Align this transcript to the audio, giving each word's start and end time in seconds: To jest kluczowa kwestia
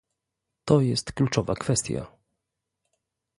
To 0.65 0.81
jest 0.81 1.11
kluczowa 1.13 1.55
kwestia 1.55 2.07